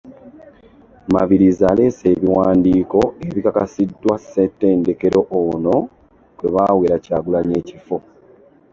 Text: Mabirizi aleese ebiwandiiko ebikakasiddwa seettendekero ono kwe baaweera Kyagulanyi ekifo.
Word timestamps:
Mabirizi 1.13 1.63
aleese 1.71 2.03
ebiwandiiko 2.13 3.01
ebikakasiddwa 3.27 4.13
seettendekero 4.29 5.19
ono 5.41 5.75
kwe 6.37 6.47
baaweera 6.55 6.97
Kyagulanyi 7.03 7.53
ekifo. 7.61 7.97